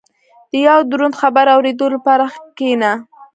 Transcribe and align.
•د 0.51 0.53
یو 0.67 0.79
دروند 0.91 1.15
خبر 1.21 1.45
اورېدو 1.55 1.85
لپاره 1.95 2.25
کښېنه. 2.57 2.91